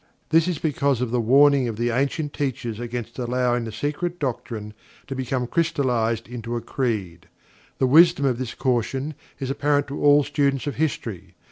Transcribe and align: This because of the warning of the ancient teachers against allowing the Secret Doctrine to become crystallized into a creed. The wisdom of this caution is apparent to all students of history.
This 0.29 0.57
because 0.57 0.99
of 0.99 1.11
the 1.11 1.21
warning 1.21 1.67
of 1.67 1.77
the 1.77 1.91
ancient 1.91 2.33
teachers 2.33 2.79
against 2.79 3.19
allowing 3.19 3.65
the 3.65 3.71
Secret 3.71 4.17
Doctrine 4.17 4.73
to 5.05 5.15
become 5.15 5.45
crystallized 5.45 6.27
into 6.27 6.55
a 6.55 6.61
creed. 6.61 7.27
The 7.77 7.85
wisdom 7.85 8.25
of 8.25 8.39
this 8.39 8.55
caution 8.55 9.13
is 9.37 9.51
apparent 9.51 9.85
to 9.89 10.01
all 10.03 10.23
students 10.23 10.65
of 10.65 10.77
history. 10.77 11.35